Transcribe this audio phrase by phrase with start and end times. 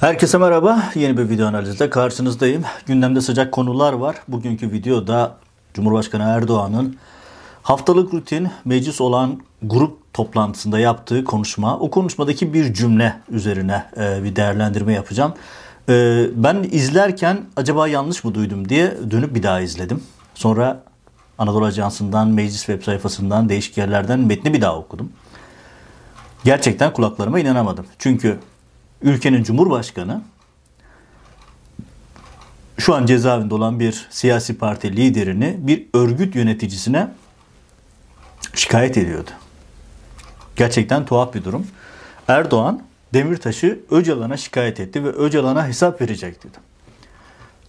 [0.00, 0.82] Herkese merhaba.
[0.94, 2.64] Yeni bir video analizde karşınızdayım.
[2.86, 4.16] Gündemde sıcak konular var.
[4.28, 5.36] Bugünkü videoda
[5.74, 6.96] Cumhurbaşkanı Erdoğan'ın
[7.62, 11.78] haftalık rutin meclis olan grup toplantısında yaptığı konuşma.
[11.78, 15.34] O konuşmadaki bir cümle üzerine e, bir değerlendirme yapacağım.
[15.88, 20.02] E, ben izlerken acaba yanlış mı duydum diye dönüp bir daha izledim.
[20.34, 20.82] Sonra
[21.38, 25.12] Anadolu Ajansı'ndan, meclis web sayfasından, değişik yerlerden metni bir daha okudum.
[26.44, 27.86] Gerçekten kulaklarıma inanamadım.
[27.98, 28.38] Çünkü
[29.02, 30.22] ülkenin cumhurbaşkanı
[32.78, 37.08] şu an cezaevinde olan bir siyasi parti liderini bir örgüt yöneticisine
[38.54, 39.30] şikayet ediyordu.
[40.56, 41.66] Gerçekten tuhaf bir durum.
[42.28, 42.82] Erdoğan
[43.14, 46.58] Demirtaş'ı Öcalan'a şikayet etti ve Öcalan'a hesap verecek dedi.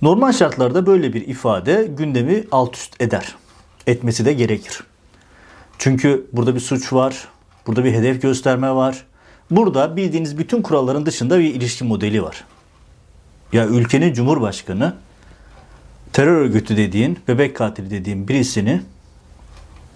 [0.02, 3.36] Normal şartlarda böyle bir ifade gündemi alt üst eder.
[3.88, 4.84] Etmesi de gerekir.
[5.78, 7.28] Çünkü burada bir suç var,
[7.68, 9.06] burada bir hedef gösterme var,
[9.52, 12.44] Burada bildiğiniz bütün kuralların dışında bir ilişki modeli var.
[13.54, 14.96] Ya ülkenin cumhurbaşkanı
[16.14, 18.82] terör örgütü dediğin, bebek katili dediğin birisini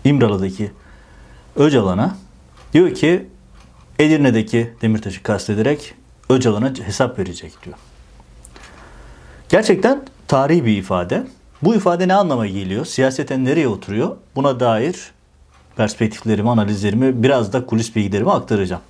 [0.03, 0.71] İmralı'daki
[1.55, 2.17] Öcalan'a
[2.73, 3.27] diyor ki
[3.99, 5.93] Edirne'deki Demirtaş'ı kastederek
[6.29, 7.75] Öcalan'a hesap verecek diyor.
[9.49, 11.27] Gerçekten tarihi bir ifade.
[11.63, 12.85] Bu ifade ne anlama geliyor?
[12.85, 14.17] Siyaseten nereye oturuyor?
[14.35, 15.11] Buna dair
[15.77, 18.81] perspektiflerimi, analizlerimi, biraz da kulis bilgilerimi aktaracağım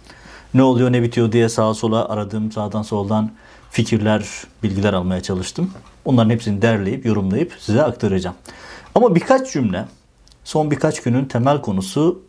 [0.56, 2.52] ne oluyor ne bitiyor diye sağa sola aradım.
[2.52, 3.32] Sağdan soldan
[3.72, 4.26] fikirler,
[4.64, 5.72] bilgiler almaya çalıştım.
[6.06, 8.36] Onların hepsini derleyip, yorumlayıp size aktaracağım.
[8.96, 9.86] Ama birkaç cümle,
[10.44, 12.22] son birkaç günün temel konusu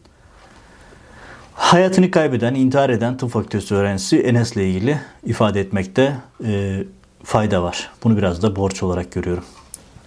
[1.55, 6.85] hayatını kaybeden, intihar eden tıp fakültesi öğrencisi Enes ile ilgili ifade etmekte e,
[7.25, 7.91] fayda var.
[8.05, 9.45] Bunu biraz da borç olarak görüyorum.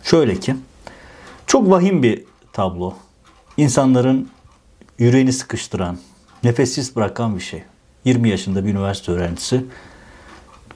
[0.04, 0.56] Şöyle ki,
[1.48, 2.94] çok vahim bir tablo.
[3.58, 4.30] İnsanların
[4.98, 5.98] yüreğini sıkıştıran,
[6.44, 7.64] nefessiz bırakan bir şey.
[8.06, 9.66] 20 yaşında bir üniversite öğrencisi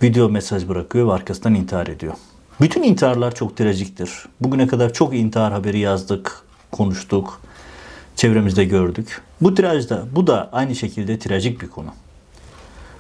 [0.04, 2.14] video mesaj bırakıyor ve arkasından intihar ediyor.
[2.62, 4.26] Bütün intiharlar çok trajiktir.
[4.42, 7.42] Bugüne kadar çok intihar haberi yazdık, konuştuk,
[8.16, 9.22] çevremizde gördük.
[9.42, 11.90] Bu trajda, bu da aynı şekilde trajik bir konu.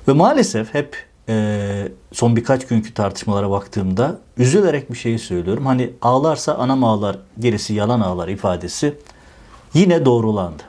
[0.07, 5.65] Ve maalesef hep e, son birkaç günkü tartışmalara baktığımda üzülerek bir şeyi söylüyorum.
[5.65, 8.97] Hani ağlarsa anam ağlar, gerisi yalan ağlar ifadesi
[9.73, 10.63] yine doğrulandı.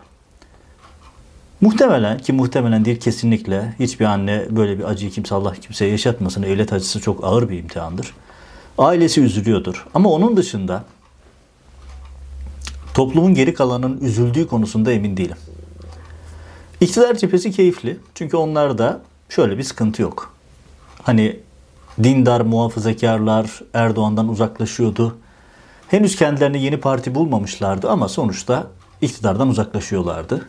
[1.61, 6.43] Muhtemelen ki muhtemelen değil kesinlikle hiçbir anne böyle bir acıyı kimse Allah kimseye yaşatmasın.
[6.43, 8.15] Evlat acısı çok ağır bir imtihandır.
[8.79, 9.87] Ailesi üzülüyordur.
[9.95, 10.85] Ama onun dışında
[12.95, 15.37] toplumun geri kalanının üzüldüğü konusunda emin değilim.
[16.81, 17.99] İktidar cephesi keyifli.
[18.15, 20.35] Çünkü onlarda şöyle bir sıkıntı yok.
[21.03, 21.41] Hani
[22.03, 25.17] dindar muhafazakarlar Erdoğan'dan uzaklaşıyordu.
[25.89, 28.67] Henüz kendilerine yeni parti bulmamışlardı ama sonuçta
[29.01, 30.49] iktidardan uzaklaşıyorlardı.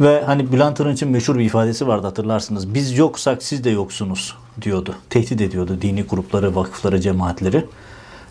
[0.00, 2.74] Ve hani Bülent Arınç'ın meşhur bir ifadesi vardı hatırlarsınız.
[2.74, 4.94] Biz yoksak siz de yoksunuz diyordu.
[5.10, 7.64] Tehdit ediyordu dini grupları, vakıfları, cemaatleri.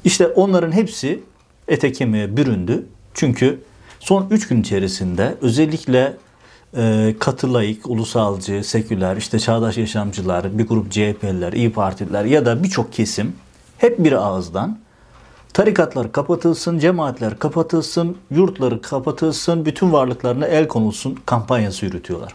[0.03, 1.23] İşte onların hepsi
[1.67, 2.85] ete kemiğe büründü.
[3.13, 3.59] Çünkü
[3.99, 6.17] son 3 gün içerisinde özellikle
[6.77, 7.47] e, katı
[7.85, 13.35] ulusalcı, seküler, işte çağdaş yaşamcılar, bir grup CHP'liler, İyi Partililer ya da birçok kesim
[13.77, 14.79] hep bir ağızdan
[15.55, 22.33] Tarikatlar kapatılsın, cemaatler kapatılsın, yurtları kapatılsın, bütün varlıklarına el konulsun kampanyası yürütüyorlar.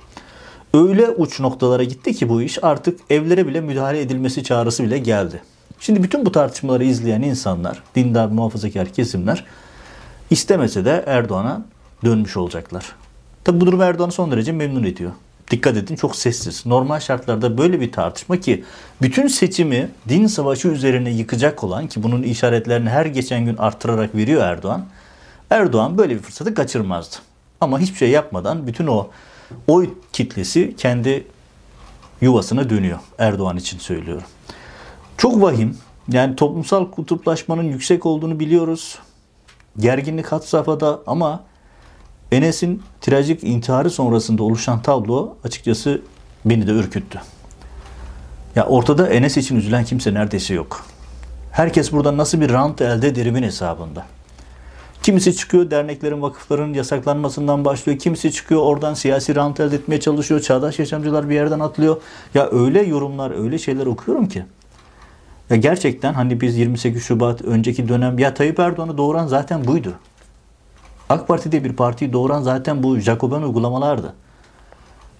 [0.74, 5.42] Öyle uç noktalara gitti ki bu iş artık evlere bile müdahale edilmesi çağrısı bile geldi.
[5.80, 9.44] Şimdi bütün bu tartışmaları izleyen insanlar, dindar muhafazakar kesimler
[10.30, 11.62] istemese de Erdoğan'a
[12.04, 12.92] dönmüş olacaklar.
[13.44, 15.12] Tabi bu durum Erdoğan'ı son derece memnun ediyor.
[15.50, 16.66] Dikkat edin çok sessiz.
[16.66, 18.64] Normal şartlarda böyle bir tartışma ki
[19.02, 24.42] bütün seçimi din savaşı üzerine yıkacak olan ki bunun işaretlerini her geçen gün arttırarak veriyor
[24.42, 24.86] Erdoğan.
[25.50, 27.16] Erdoğan böyle bir fırsatı kaçırmazdı.
[27.60, 29.08] Ama hiçbir şey yapmadan bütün o
[29.68, 31.26] oy kitlesi kendi
[32.20, 32.98] yuvasına dönüyor.
[33.18, 34.26] Erdoğan için söylüyorum.
[35.16, 35.78] Çok vahim.
[36.08, 38.98] Yani toplumsal kutuplaşmanın yüksek olduğunu biliyoruz.
[39.78, 41.44] Gerginlik hat safhada ama
[42.32, 46.02] Enes'in trajik intiharı sonrasında oluşan tablo açıkçası
[46.44, 47.20] beni de ürküttü.
[48.56, 50.86] Ya ortada Enes için üzülen kimse neredeyse yok.
[51.52, 54.06] Herkes burada nasıl bir rant elde ederimin hesabında.
[55.02, 57.98] Kimisi çıkıyor derneklerin, vakıfların yasaklanmasından başlıyor.
[57.98, 60.40] Kimisi çıkıyor oradan siyasi rant elde etmeye çalışıyor.
[60.40, 61.96] Çağdaş yaşamcılar bir yerden atlıyor.
[62.34, 64.44] Ya öyle yorumlar, öyle şeyler okuyorum ki.
[65.50, 69.94] Ya gerçekten hani biz 28 Şubat önceki dönem ya Tayyip Erdoğan'ı doğuran zaten buydu.
[71.10, 74.14] AK Parti diye bir partiyi doğuran zaten bu Jacoben uygulamalardı.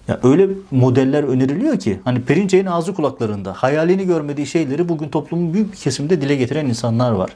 [0.07, 5.71] Ya öyle modeller öneriliyor ki hani Perinçek'in ağzı kulaklarında hayalini görmediği şeyleri bugün toplumun büyük
[5.71, 7.29] bir kesiminde dile getiren insanlar var.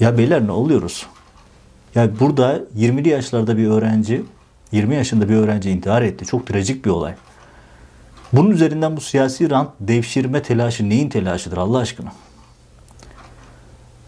[0.00, 1.06] Ya beyler ne oluyoruz?
[1.94, 4.22] Ya burada 20'li yaşlarda bir öğrenci,
[4.72, 6.26] 20 yaşında bir öğrenci intihar etti.
[6.26, 7.14] Çok trajik bir olay.
[8.32, 12.12] Bunun üzerinden bu siyasi rant devşirme telaşı neyin telaşıdır Allah aşkına?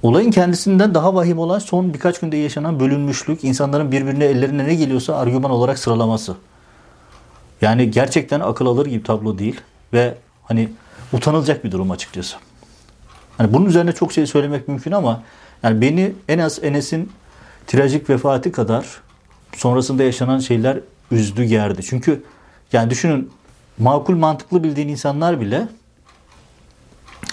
[0.02, 5.16] Olayın kendisinden daha vahim olan son birkaç günde yaşanan bölünmüşlük, insanların birbirine ellerine ne geliyorsa
[5.16, 6.36] argüman olarak sıralaması.
[7.60, 9.60] Yani gerçekten akıl alır gibi tablo değil
[9.92, 10.14] ve
[10.44, 10.68] hani
[11.12, 12.36] utanılacak bir durum açıkçası.
[13.38, 15.22] Hani bunun üzerine çok şey söylemek mümkün ama
[15.62, 17.12] yani beni en az Enes'in
[17.66, 18.86] trajik vefatı kadar
[19.56, 20.78] sonrasında yaşanan şeyler
[21.10, 21.82] üzdü gerdi.
[21.82, 22.22] Çünkü
[22.72, 23.30] yani düşünün
[23.78, 25.68] makul mantıklı bildiğin insanlar bile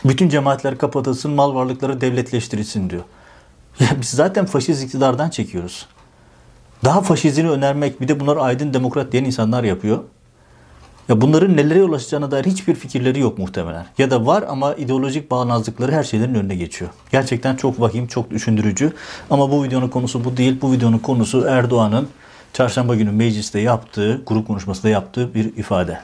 [0.10, 3.04] bütün cemaatler kapatılsın, mal varlıkları devletleştirilsin diyor.
[3.80, 5.86] Ya biz zaten faşist iktidardan çekiyoruz.
[6.84, 10.04] Daha faşizmi önermek bir de bunlar aydın demokrat diyen insanlar yapıyor.
[11.10, 13.86] Ya bunların nelere yol açacağına dair hiçbir fikirleri yok muhtemelen.
[13.98, 16.92] Ya da var ama ideolojik bağnazlıkları her şeylerin önüne geçiyor.
[17.12, 18.94] Gerçekten çok vahim, çok düşündürücü.
[19.30, 20.62] Ama bu videonun konusu bu değil.
[20.62, 22.08] Bu videonun konusu Erdoğan'ın
[22.54, 26.00] çarşamba günü mecliste yaptığı, grup konuşmasında yaptığı bir ifade.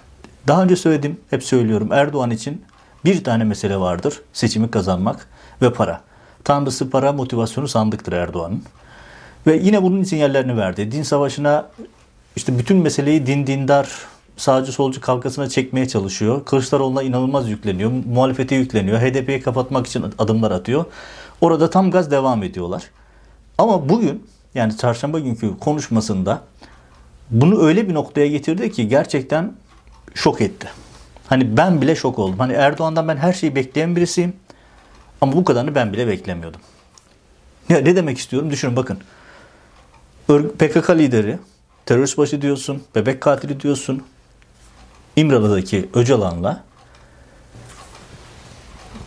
[0.47, 1.89] Daha önce söyledim, hep söylüyorum.
[1.91, 2.61] Erdoğan için
[3.05, 4.21] bir tane mesele vardır.
[4.33, 5.27] Seçimi kazanmak
[5.61, 6.01] ve para.
[6.43, 8.63] Tanrısı para, motivasyonu sandıktır Erdoğan'ın.
[9.47, 10.91] Ve yine bunun sinyallerini verdi.
[10.91, 11.69] Din savaşına
[12.35, 13.89] işte bütün meseleyi din dindar
[14.37, 16.45] sağcı solcu kavgasına çekmeye çalışıyor.
[16.45, 17.91] Kılıçdaroğlu'na inanılmaz yükleniyor.
[18.13, 18.99] Muhalefete yükleniyor.
[18.99, 20.85] HDP'yi kapatmak için adımlar atıyor.
[21.41, 22.83] Orada tam gaz devam ediyorlar.
[23.57, 26.41] Ama bugün yani çarşamba günkü konuşmasında
[27.31, 29.53] bunu öyle bir noktaya getirdi ki gerçekten
[30.13, 30.67] şok etti.
[31.27, 32.39] Hani ben bile şok oldum.
[32.39, 34.33] Hani Erdoğan'dan ben her şeyi bekleyen birisiyim.
[35.21, 36.61] Ama bu kadarını ben bile beklemiyordum.
[37.69, 38.51] Ya ne demek istiyorum?
[38.51, 38.99] Düşünün bakın.
[40.27, 41.39] PKK lideri,
[41.85, 44.03] terörist başı diyorsun, bebek katili diyorsun.
[45.15, 46.63] İmralı'daki Öcalan'la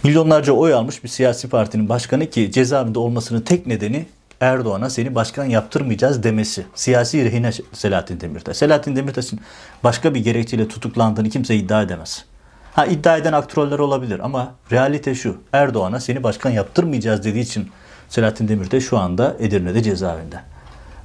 [0.02, 4.06] milyonlarca oy almış bir siyasi partinin başkanı ki cezaevinde olmasının tek nedeni
[4.40, 6.66] Erdoğan'a seni başkan yaptırmayacağız demesi.
[6.74, 8.56] Siyasi rehine Selahattin Demirtaş.
[8.56, 9.40] Selahattin Demirtaş'ın
[9.84, 12.24] başka bir gerekçeyle tutuklandığını kimse iddia edemez.
[12.72, 15.36] Ha iddia eden aktroller olabilir ama realite şu.
[15.52, 17.70] Erdoğan'a seni başkan yaptırmayacağız dediği için
[18.08, 20.40] Selahattin Demirtaş şu anda Edirne'de cezaevinde.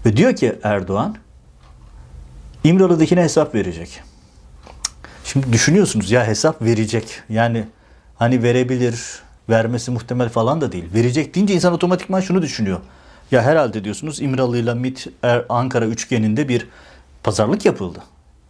[0.05, 1.15] Ve diyor ki Erdoğan
[2.63, 4.01] İmralı'dakine hesap verecek.
[5.23, 7.21] Şimdi düşünüyorsunuz ya hesap verecek.
[7.29, 7.65] Yani
[8.15, 9.01] hani verebilir,
[9.49, 10.85] vermesi muhtemel falan da değil.
[10.93, 12.79] Verecek deyince insan otomatikman şunu düşünüyor.
[13.31, 16.67] Ya herhalde diyorsunuz İmralı ile MIT er, Ankara üçgeninde bir
[17.23, 17.99] pazarlık yapıldı.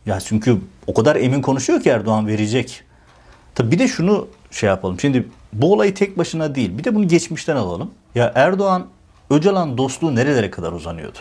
[0.05, 0.57] Ya çünkü
[0.87, 2.83] o kadar emin konuşuyor ki Erdoğan verecek.
[3.55, 4.99] Tabi bir de şunu şey yapalım.
[4.99, 6.77] Şimdi bu olayı tek başına değil.
[6.77, 7.91] Bir de bunu geçmişten alalım.
[8.15, 8.87] Ya Erdoğan
[9.29, 11.17] Öcalan dostluğu nerelere kadar uzanıyordu?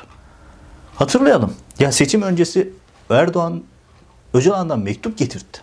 [0.94, 1.54] Hatırlayalım.
[1.78, 2.72] Ya seçim öncesi
[3.10, 3.62] Erdoğan
[4.34, 5.58] Öcalan'dan mektup getirdi.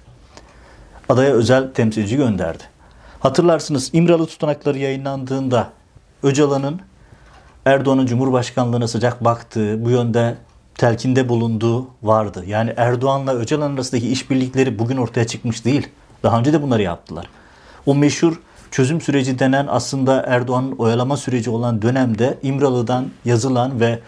[1.10, 2.64] Adaya özel temsilci gönderdi.
[3.20, 5.70] Hatırlarsınız İmralı tutanakları yayınlandığında
[6.24, 6.82] Öcalan'ın
[7.68, 10.38] Erdoğan'ın Cumhurbaşkanlığına sıcak baktığı, bu yönde
[10.76, 12.44] telkinde bulunduğu vardı.
[12.48, 15.88] Yani Erdoğan'la Öcalan arasındaki işbirlikleri bugün ortaya çıkmış değil.
[16.24, 17.30] Daha önce de bunları yaptılar.
[17.86, 18.40] O meşhur
[18.72, 24.00] çözüm süreci denen aslında Erdoğan'ın oyalama süreci olan dönemde İmralı'dan yazılan ve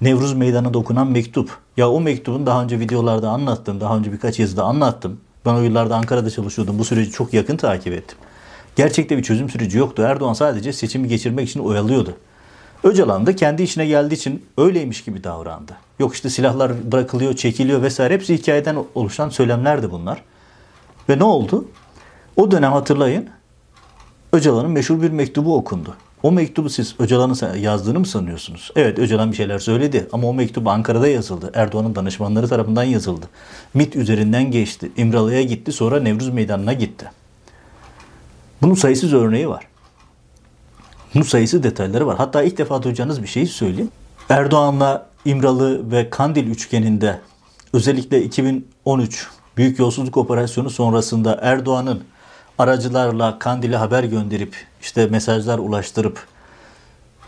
[0.00, 1.58] Nevruz Meydanı'na dokunan mektup.
[1.76, 5.20] Ya o mektubun daha önce videolarda anlattım, daha önce birkaç yazıda anlattım.
[5.46, 6.78] Ben o yıllarda Ankara'da çalışıyordum.
[6.78, 8.18] Bu süreci çok yakın takip ettim.
[8.76, 10.02] Gerçekte bir çözüm süreci yoktu.
[10.02, 12.14] Erdoğan sadece seçimi geçirmek için oyalıyordu.
[12.84, 15.72] Öcalan da kendi işine geldiği için öyleymiş gibi davrandı.
[15.98, 18.14] Yok işte silahlar bırakılıyor, çekiliyor vesaire.
[18.14, 20.22] Hepsi hikayeden oluşan söylemlerdi bunlar.
[21.08, 21.64] Ve ne oldu?
[22.36, 23.28] O dönem hatırlayın
[24.32, 25.94] Öcalan'ın meşhur bir mektubu okundu.
[26.22, 28.70] O mektubu siz Öcalan'ın yazdığını mı sanıyorsunuz?
[28.76, 31.50] Evet Öcalan bir şeyler söyledi ama o mektup Ankara'da yazıldı.
[31.54, 33.26] Erdoğan'ın danışmanları tarafından yazıldı.
[33.74, 34.92] MIT üzerinden geçti.
[34.96, 37.10] İmralı'ya gitti sonra Nevruz Meydanı'na gitti.
[38.62, 39.66] Bunun sayısız örneği var.
[41.14, 42.16] Bunun sayısı detayları var.
[42.16, 43.90] Hatta ilk defa duyacağınız bir şeyi söyleyeyim.
[44.28, 47.20] Erdoğan'la İmralı ve Kandil üçgeninde
[47.72, 52.02] özellikle 2013 Büyük Yolsuzluk Operasyonu sonrasında Erdoğan'ın
[52.58, 56.26] aracılarla Kandil'e haber gönderip işte mesajlar ulaştırıp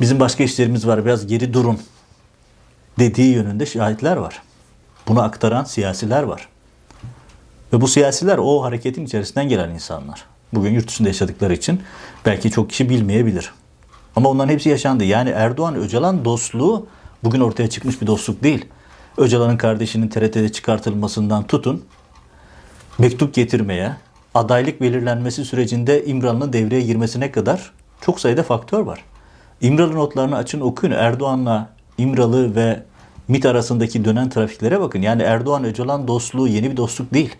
[0.00, 1.78] bizim başka işlerimiz var biraz geri durun
[2.98, 4.42] dediği yönünde şahitler var.
[5.08, 6.48] Bunu aktaran siyasiler var.
[7.72, 10.24] Ve bu siyasiler o hareketin içerisinden gelen insanlar.
[10.52, 11.82] Bugün yurt dışında yaşadıkları için
[12.26, 13.52] belki çok kişi bilmeyebilir.
[14.16, 15.04] Ama onların hepsi yaşandı.
[15.04, 16.86] Yani Erdoğan Öcalan dostluğu
[17.24, 18.64] bugün ortaya çıkmış bir dostluk değil.
[19.18, 21.84] Öcalan'ın kardeşinin TRT'de çıkartılmasından tutun
[22.98, 23.96] mektup getirmeye,
[24.34, 29.04] adaylık belirlenmesi sürecinde İmralı'nın devreye girmesine kadar çok sayıda faktör var.
[29.60, 30.94] İmralı notlarını açın okuyun.
[30.94, 32.82] Erdoğan'la İmralı ve
[33.28, 35.02] MIT arasındaki dönen trafiklere bakın.
[35.02, 37.36] Yani Erdoğan Öcalan dostluğu yeni bir dostluk değil.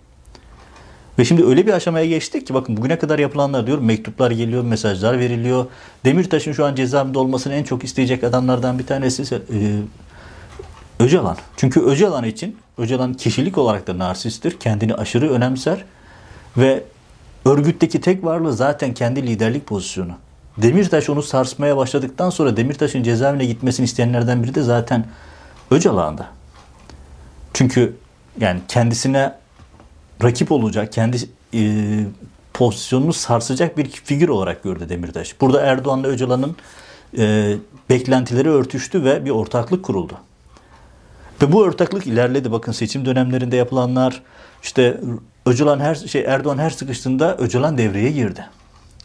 [1.20, 5.18] Ve şimdi öyle bir aşamaya geçtik ki bakın bugüne kadar yapılanlar diyor mektuplar geliyor, mesajlar
[5.18, 5.66] veriliyor.
[6.04, 9.38] Demirtaş'ın şu an cezaevinde olmasını en çok isteyecek adamlardan bir tanesi e,
[11.00, 11.36] Öcalan.
[11.56, 14.58] Çünkü Öcalan için Öcalan kişilik olarak da narsisttir.
[14.60, 15.84] Kendini aşırı önemser
[16.56, 16.84] Ve
[17.44, 20.12] örgütteki tek varlığı zaten kendi liderlik pozisyonu.
[20.56, 25.06] Demirtaş onu sarsmaya başladıktan sonra Demirtaş'ın cezaevine gitmesini isteyenlerden biri de zaten
[25.70, 26.26] Öcalan'da.
[27.54, 27.96] Çünkü
[28.40, 29.39] yani kendisine
[30.22, 31.16] rakip olacak, kendi
[31.54, 31.60] e,
[32.54, 35.40] pozisyonunu sarsacak bir figür olarak gördü Demirtaş.
[35.40, 36.56] Burada Erdoğan'la Öcalan'ın
[37.18, 37.54] e,
[37.90, 40.14] beklentileri örtüştü ve bir ortaklık kuruldu.
[41.42, 42.52] Ve bu ortaklık ilerledi.
[42.52, 44.22] Bakın seçim dönemlerinde yapılanlar
[44.62, 45.00] işte
[45.46, 48.46] Öcalan her şey Erdoğan her sıkıştığında Öcalan devreye girdi.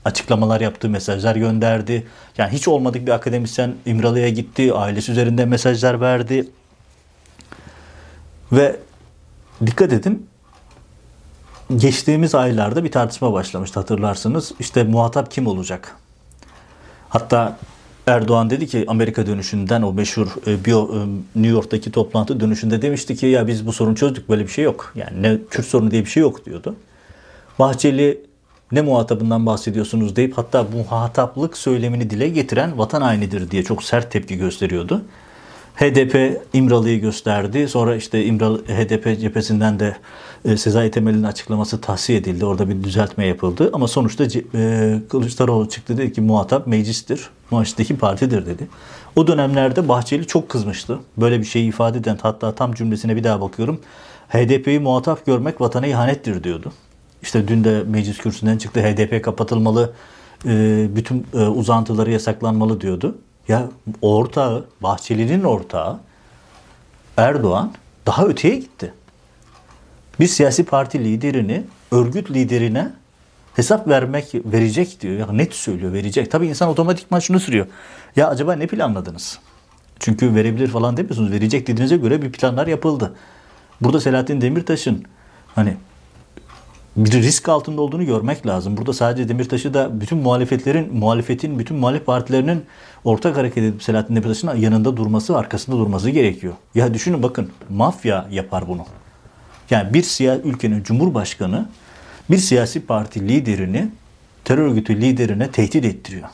[0.05, 2.07] Açıklamalar yaptı, mesajlar gönderdi.
[2.37, 6.49] Yani hiç olmadık bir akademisyen İmralı'ya gitti, ailesi üzerinde mesajlar verdi.
[8.51, 8.75] Ve
[9.65, 10.27] dikkat edin
[11.75, 14.51] geçtiğimiz aylarda bir tartışma başlamıştı hatırlarsınız.
[14.59, 15.95] İşte muhatap kim olacak?
[17.09, 17.57] Hatta
[18.07, 20.55] Erdoğan dedi ki Amerika dönüşünden o meşhur e, e,
[21.35, 24.93] New York'taki toplantı dönüşünde demişti ki ya biz bu sorunu çözdük böyle bir şey yok.
[24.95, 26.75] Yani ne Kürt sorunu diye bir şey yok diyordu.
[27.59, 28.21] Bahçeli
[28.71, 34.11] ne muhatabından bahsediyorsunuz deyip hatta bu muhataplık söylemini dile getiren vatan hainidir diye çok sert
[34.11, 35.01] tepki gösteriyordu.
[35.75, 37.67] HDP İmralı'yı gösterdi.
[37.67, 39.95] Sonra işte İmralı HDP cephesinden de
[40.45, 42.45] e, Sezai Temel'in açıklaması tahsiye edildi.
[42.45, 43.69] Orada bir düzeltme yapıldı.
[43.73, 47.29] Ama sonuçta e, Kılıçdaroğlu çıktı dedi ki muhatap meclistir.
[47.51, 48.67] Meclisteki partidir dedi.
[49.15, 50.99] O dönemlerde Bahçeli çok kızmıştı.
[51.17, 53.79] Böyle bir şeyi ifade eden hatta tam cümlesine bir daha bakıyorum.
[54.29, 56.71] HDP'yi muhatap görmek vatana ihanettir diyordu.
[57.21, 58.79] İşte dün de meclis kürsüsünden çıktı.
[58.79, 59.93] HDP kapatılmalı,
[60.45, 63.15] e, bütün uzantıları yasaklanmalı diyordu.
[63.47, 63.69] Ya
[64.01, 65.99] ortağı, Bahçeli'nin ortağı
[67.17, 67.73] Erdoğan
[68.05, 68.93] daha öteye gitti.
[70.19, 72.91] Bir siyasi parti liderini örgüt liderine
[73.55, 75.19] hesap vermek verecek diyor.
[75.19, 76.31] Ya net söylüyor verecek.
[76.31, 77.67] Tabii insan otomatikman şunu sürüyor.
[78.15, 79.39] Ya acaba ne planladınız?
[79.99, 81.31] Çünkü verebilir falan demiyorsunuz.
[81.31, 83.15] Verecek dediğinize göre bir planlar yapıldı.
[83.81, 85.03] Burada Selahattin Demirtaş'ın
[85.55, 85.77] hani
[86.95, 88.77] bir risk altında olduğunu görmek lazım.
[88.77, 92.65] Burada sadece Demirtaş'ı da bütün muhalefetlerin, muhalefetin, bütün muhalif partilerinin
[93.03, 96.53] ortak hareket edip Selahattin Demirtaş'ın yanında durması, arkasında durması gerekiyor.
[96.75, 98.85] Ya düşünün bakın mafya yapar bunu.
[99.69, 101.69] Yani bir siyasi ülkenin cumhurbaşkanı
[102.29, 103.87] bir siyasi parti liderini
[104.45, 106.29] terör örgütü liderine tehdit ettiriyor.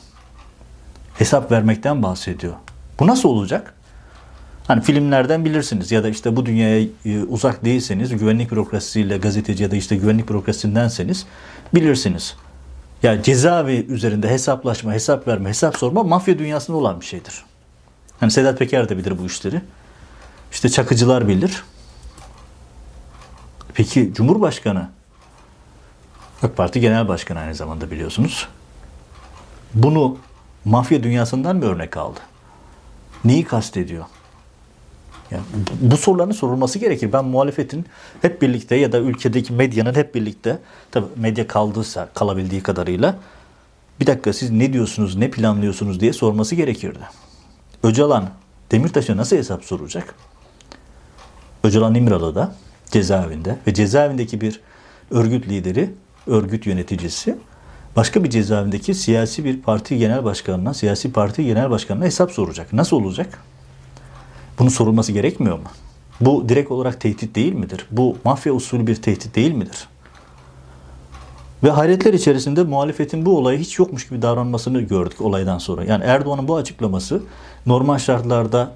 [1.18, 2.54] Hesap vermekten bahsediyor.
[3.00, 3.74] Bu nasıl olacak?
[4.66, 9.70] Hani filmlerden bilirsiniz ya da işte bu dünyaya e, uzak değilseniz güvenlik bürokrasisiyle gazeteci ya
[9.70, 11.26] da işte güvenlik bürokrasisindenseniz
[11.74, 12.36] bilirsiniz.
[13.02, 17.44] Ya cezaevi üzerinde hesaplaşma, hesap verme, hesap sorma mafya dünyasında olan bir şeydir.
[18.20, 19.60] Hani Sedat Peker de bilir bu işleri.
[20.52, 21.64] İşte çakıcılar bilir.
[23.74, 24.88] Peki Cumhurbaşkanı
[26.42, 28.48] AK Parti Genel Başkanı aynı zamanda biliyorsunuz.
[29.74, 30.18] Bunu
[30.64, 32.20] mafya dünyasından mı örnek aldı?
[33.24, 34.04] Neyi kastediyor?
[35.32, 35.44] Yani
[35.80, 37.12] bu soruların sorulması gerekir.
[37.12, 37.84] Ben muhalefetin
[38.22, 40.58] hep birlikte ya da ülkedeki medyanın hep birlikte
[40.90, 43.16] tabi medya kaldıysa kalabildiği kadarıyla
[44.00, 46.98] bir dakika siz ne diyorsunuz, ne planlıyorsunuz diye sorması gerekirdi.
[47.82, 48.30] Öcalan
[48.70, 50.14] Demirtaş'a nasıl hesap soracak?
[51.64, 52.54] Öcalan İmralı'da
[52.90, 54.60] cezaevinde ve cezaevindeki bir
[55.10, 55.90] örgüt lideri,
[56.26, 57.38] örgüt yöneticisi
[57.96, 62.72] başka bir cezaevindeki siyasi bir parti genel başkanına, siyasi parti genel başkanına hesap soracak.
[62.72, 63.38] Nasıl olacak?
[64.58, 65.64] Bunun sorulması gerekmiyor mu?
[66.20, 67.86] Bu direkt olarak tehdit değil midir?
[67.90, 69.88] Bu mafya usulü bir tehdit değil midir?
[71.62, 75.84] Ve hayretler içerisinde muhalefetin bu olayı hiç yokmuş gibi davranmasını gördük olaydan sonra.
[75.84, 77.22] Yani Erdoğan'ın bu açıklaması
[77.66, 78.72] normal şartlarda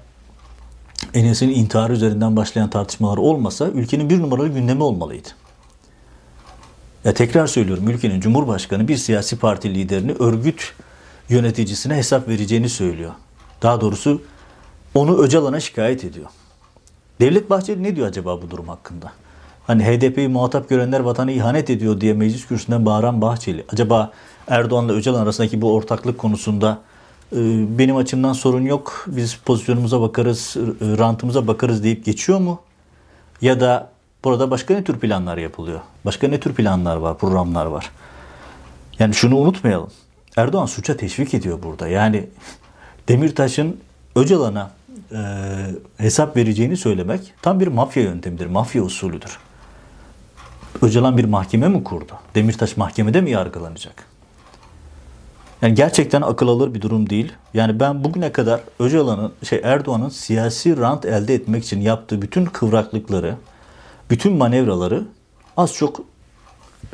[1.13, 5.27] Enes'in intiharı üzerinden başlayan tartışmalar olmasa ülkenin bir numaralı gündemi olmalıydı.
[7.05, 10.73] Ya tekrar söylüyorum ülkenin cumhurbaşkanı bir siyasi parti liderini örgüt
[11.29, 13.11] yöneticisine hesap vereceğini söylüyor.
[13.61, 14.21] Daha doğrusu
[14.97, 16.25] onu Öcalan'a şikayet ediyor.
[17.21, 19.11] Devlet Bahçeli ne diyor acaba bu durum hakkında?
[19.67, 23.65] Hani HDP'yi muhatap görenler vatanı ihanet ediyor diye meclis kürsüsünden bağıran Bahçeli.
[23.73, 24.11] Acaba
[24.47, 26.81] Erdoğan'la Öcalan arasındaki bu ortaklık konusunda
[27.31, 27.37] e,
[27.77, 29.05] benim açımdan sorun yok.
[29.07, 32.61] Biz pozisyonumuza bakarız, e, rantımıza bakarız deyip geçiyor mu?
[33.41, 33.89] Ya da
[34.23, 35.79] burada başka ne tür planlar yapılıyor?
[36.05, 37.91] Başka ne tür planlar var, programlar var?
[38.99, 39.89] Yani şunu unutmayalım.
[40.37, 41.87] Erdoğan suça teşvik ediyor burada.
[41.87, 42.27] Yani
[43.07, 43.77] Demirtaş'ın
[44.15, 44.71] Öcalan'a
[45.11, 45.17] e,
[45.97, 49.37] hesap vereceğini söylemek tam bir mafya yöntemidir, mafya usulüdür.
[50.81, 52.13] Öcalan bir mahkeme mi kurdu?
[52.35, 54.05] Demirtaş mahkemede mi yargılanacak?
[55.61, 57.33] Yani gerçekten akıl alır bir durum değil.
[57.53, 63.35] Yani ben bugüne kadar Öcalan'ın, şey Erdoğan'ın siyasi rant elde etmek için yaptığı bütün kıvraklıkları,
[64.09, 65.03] bütün manevraları
[65.57, 66.01] az çok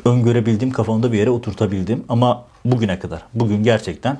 [0.04, 2.04] öngörebildiğim, kafamda bir yere oturtabildim.
[2.08, 4.18] Ama bugüne kadar, bugün gerçekten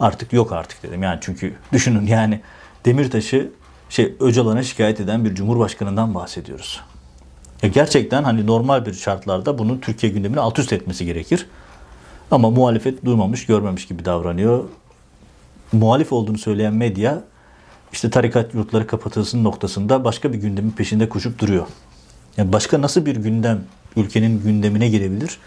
[0.00, 1.02] artık yok artık dedim.
[1.02, 2.40] Yani çünkü düşünün yani
[2.84, 3.50] Demirtaş'ı
[3.88, 6.80] şey Öcalan'a şikayet eden bir cumhurbaşkanından bahsediyoruz.
[7.62, 11.46] Ya gerçekten hani normal bir şartlarda bunun Türkiye gündemini alt üst etmesi gerekir.
[12.30, 14.64] Ama muhalefet duymamış, görmemiş gibi davranıyor.
[15.72, 17.22] Muhalif olduğunu söyleyen medya
[17.92, 21.66] işte tarikat yurtları kapatılsın noktasında başka bir gündemin peşinde koşup duruyor.
[22.36, 23.64] Yani başka nasıl bir gündem
[23.96, 25.38] ülkenin gündemine girebilir?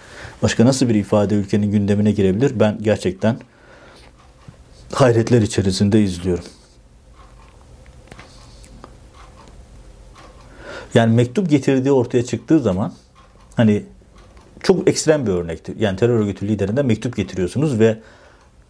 [0.44, 2.60] Başka nasıl bir ifade ülkenin gündemine girebilir?
[2.60, 3.38] Ben gerçekten
[4.94, 6.44] hayretler içerisinde izliyorum.
[10.94, 12.94] Yani mektup getirdiği ortaya çıktığı zaman
[13.56, 13.84] hani
[14.64, 15.74] çok ekstrem bir örnekti.
[15.80, 17.98] Yani terör örgütü liderinden mektup getiriyorsunuz ve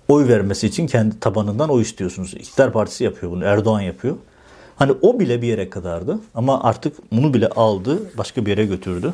[0.07, 2.33] oy vermesi için kendi tabanından oy istiyorsunuz.
[2.33, 3.43] İktidar Partisi yapıyor bunu.
[3.43, 4.15] Erdoğan yapıyor.
[4.75, 9.13] Hani o bile bir yere kadardı ama artık bunu bile aldı, başka bir yere götürdü.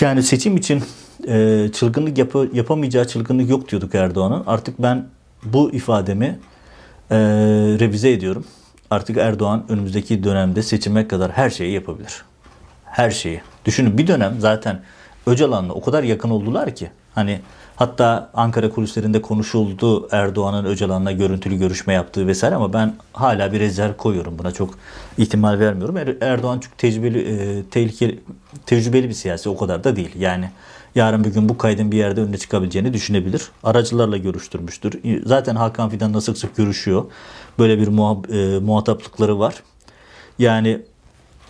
[0.00, 0.82] Yani seçim için
[1.28, 4.42] e, çılgınlık yapı, yapamayacağı çılgınlık yok diyorduk Erdoğan'ın.
[4.46, 5.06] Artık ben
[5.44, 6.38] bu ifademi
[7.10, 7.16] e,
[7.80, 8.44] revize ediyorum.
[8.90, 12.22] Artık Erdoğan önümüzdeki dönemde seçime kadar her şeyi yapabilir.
[12.84, 13.40] Her şeyi.
[13.64, 14.80] Düşünün bir dönem zaten
[15.26, 17.40] Öcalan'la o kadar yakın oldular ki hani
[17.76, 23.92] hatta Ankara kulislerinde konuşuldu Erdoğan'ın Öcalan'la görüntülü görüşme yaptığı vesaire ama ben hala bir rezerv
[23.94, 24.74] koyuyorum buna çok
[25.18, 25.96] ihtimal vermiyorum.
[25.96, 28.20] Er, Erdoğan çok tecrübeli e, tehlikeli
[28.66, 30.10] tecrübeli bir siyasi o kadar da değil.
[30.18, 30.50] Yani
[30.94, 33.48] yarın bir gün bu kaydın bir yerde önüne çıkabileceğini düşünebilir.
[33.62, 35.00] Aracılarla görüştürmüştür.
[35.26, 37.04] Zaten Hakan Fidan'la sık sık görüşüyor.
[37.58, 39.54] Böyle bir muhab- e, muhataplıkları var.
[40.38, 40.82] Yani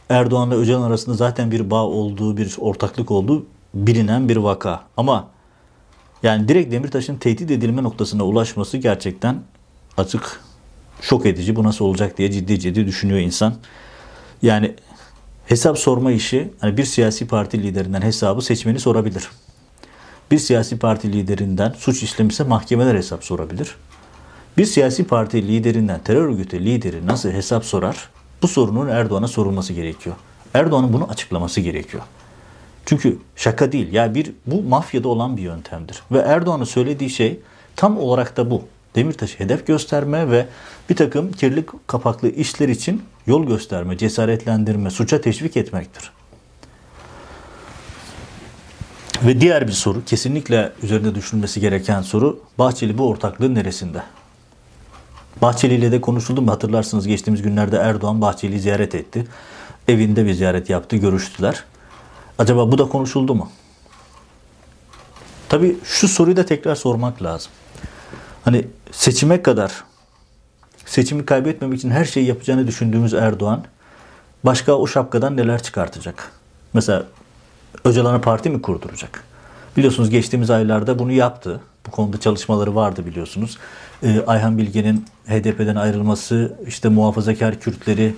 [0.09, 4.82] Erdoğan'la Öcalan arasında zaten bir bağ olduğu, bir ortaklık olduğu bilinen bir vaka.
[4.97, 5.28] Ama
[6.23, 9.42] yani direkt Demirtaş'ın tehdit edilme noktasına ulaşması gerçekten
[9.97, 10.40] açık
[11.00, 11.56] şok edici.
[11.56, 13.54] Bu nasıl olacak diye ciddi ciddi düşünüyor insan.
[14.42, 14.75] Yani
[15.50, 19.30] hesap sorma işi hani bir siyasi parti liderinden hesabı seçmeni sorabilir.
[20.30, 23.76] Bir siyasi parti liderinden suç işlemişse mahkemeler hesap sorabilir.
[24.57, 28.09] Bir siyasi parti liderinden terör örgütü lideri nasıl hesap sorar?
[28.42, 30.16] Bu sorunun Erdoğan'a sorulması gerekiyor.
[30.54, 32.02] Erdoğan'ın bunu açıklaması gerekiyor.
[32.87, 33.92] Çünkü şaka değil.
[33.92, 36.03] Ya bir bu mafyada olan bir yöntemdir.
[36.12, 37.40] Ve Erdoğan'ın söylediği şey
[37.77, 38.62] tam olarak da bu.
[38.94, 40.46] Demirtaş'ı hedef gösterme ve
[40.90, 46.12] bir takım kirli kapaklı işler için yol gösterme, cesaretlendirme, suça teşvik etmektir.
[49.22, 54.03] Ve diğer bir soru, kesinlikle üzerinde düşünülmesi gereken soru, Bahçeli bu ortaklığın neresinde?
[55.42, 59.26] Bahçeli ile de konuşuldu mu hatırlarsınız geçtiğimiz günlerde Erdoğan Bahçeli'yi ziyaret etti.
[59.88, 61.64] Evinde bir ziyaret yaptı, görüştüler.
[62.38, 63.50] Acaba bu da konuşuldu mu?
[65.48, 67.53] Tabii şu soruyu da tekrar sormak lazım.
[68.44, 69.85] Hani seçime kadar
[70.87, 73.64] seçimi kaybetmemek için her şeyi yapacağını düşündüğümüz Erdoğan
[74.44, 76.33] başka o şapkadan neler çıkartacak?
[76.72, 77.05] Mesela
[77.85, 79.24] Öcalan'a parti mi kurduracak?
[79.76, 81.61] Biliyorsunuz geçtiğimiz aylarda bunu yaptı.
[81.87, 83.59] Bu konuda çalışmaları vardı biliyorsunuz.
[84.03, 88.14] Ee, Ayhan Bilge'nin HDP'den ayrılması, işte muhafazakar Kürtleri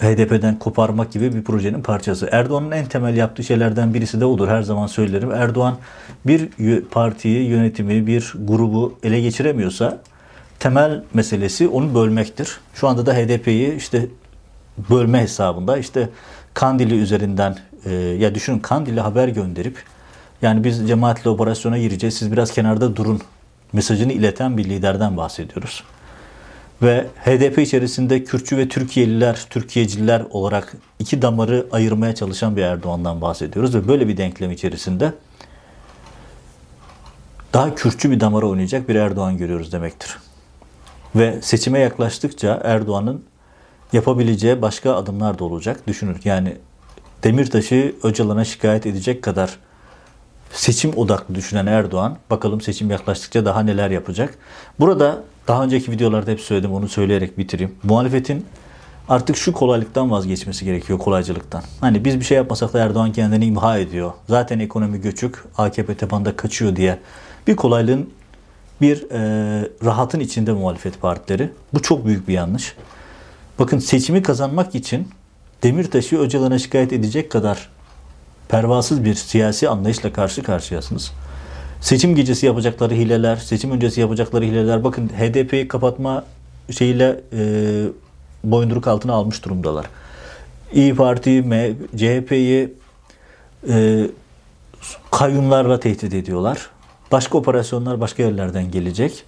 [0.00, 2.28] HDP'den koparmak gibi bir projenin parçası.
[2.32, 4.48] Erdoğan'ın en temel yaptığı şeylerden birisi de odur.
[4.48, 5.30] Her zaman söylerim.
[5.32, 5.76] Erdoğan
[6.26, 6.48] bir
[6.90, 9.98] partiyi, yönetimi, bir grubu ele geçiremiyorsa
[10.58, 12.60] temel meselesi onu bölmektir.
[12.74, 14.06] Şu anda da HDP'yi işte
[14.90, 16.08] bölme hesabında işte
[16.54, 19.82] Kandili üzerinden e, ya düşünün Kandili haber gönderip
[20.42, 23.20] yani biz cemaatle operasyona gireceğiz siz biraz kenarda durun
[23.72, 25.84] mesajını ileten bir liderden bahsediyoruz.
[26.82, 33.74] Ve HDP içerisinde Kürtçü ve Türkiye'liler, Türkiye'ciler olarak iki damarı ayırmaya çalışan bir Erdoğan'dan bahsediyoruz.
[33.74, 35.12] Ve böyle bir denklem içerisinde
[37.52, 40.16] daha Kürtçü bir damara oynayacak bir Erdoğan görüyoruz demektir.
[41.16, 43.24] Ve seçime yaklaştıkça Erdoğan'ın
[43.92, 45.86] yapabileceği başka adımlar da olacak.
[45.86, 46.56] Düşünün yani
[47.24, 49.58] Demirtaş'ı Öcalan'a şikayet edecek kadar
[50.52, 54.38] seçim odaklı düşünen Erdoğan bakalım seçim yaklaştıkça daha neler yapacak.
[54.80, 57.74] Burada daha önceki videolarda hep söyledim onu söyleyerek bitireyim.
[57.82, 58.46] Muhalefetin
[59.08, 61.62] artık şu kolaylıktan vazgeçmesi gerekiyor kolaycılıktan.
[61.80, 64.12] Hani biz bir şey yapmasak da Erdoğan kendini imha ediyor.
[64.28, 66.98] Zaten ekonomi göçük AKP tepanda kaçıyor diye
[67.46, 68.10] bir kolaylığın
[68.80, 71.50] bir e, rahatın içinde muhalefet partileri.
[71.74, 72.74] Bu çok büyük bir yanlış.
[73.58, 75.08] Bakın seçimi kazanmak için
[75.62, 77.68] Demirtaş'ı Öcalan'a şikayet edecek kadar
[78.48, 81.12] pervasız bir siyasi anlayışla karşı karşıyasınız.
[81.80, 84.84] Seçim gecesi yapacakları hileler, seçim öncesi yapacakları hileler.
[84.84, 86.24] Bakın HDP'yi kapatma
[86.70, 87.42] şeyiyle e,
[88.44, 89.86] boyunduruk altına almış durumdalar.
[90.72, 91.44] İyi Parti,
[91.96, 92.74] CHP'yi
[93.68, 94.06] e,
[95.10, 96.70] kayyumlarla tehdit ediyorlar.
[97.12, 99.24] Başka operasyonlar başka yerlerden gelecek.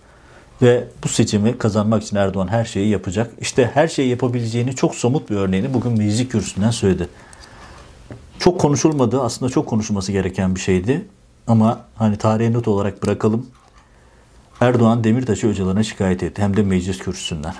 [0.62, 3.30] Ve bu seçimi kazanmak için Erdoğan her şeyi yapacak.
[3.40, 7.08] İşte her şeyi yapabileceğini çok somut bir örneğini bugün meclis kürsüsünden söyledi.
[8.38, 9.20] Çok konuşulmadı.
[9.20, 11.04] Aslında çok konuşulması gereken bir şeydi.
[11.46, 13.46] Ama hani tarihe not olarak bırakalım.
[14.60, 16.42] Erdoğan Demirtaş'ı Öcalan'a şikayet etti.
[16.42, 17.54] Hem de meclis kürsüsünden.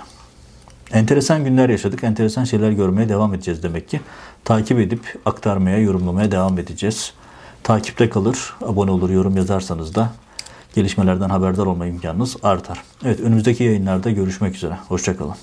[0.93, 2.03] Enteresan günler yaşadık.
[2.03, 4.01] Enteresan şeyler görmeye devam edeceğiz demek ki.
[4.45, 7.13] Takip edip aktarmaya, yorumlamaya devam edeceğiz.
[7.63, 10.11] Takipte kalır, abone olur, yorum yazarsanız da
[10.75, 12.83] gelişmelerden haberdar olma imkanınız artar.
[13.05, 14.77] Evet önümüzdeki yayınlarda görüşmek üzere.
[14.87, 15.35] Hoşçakalın.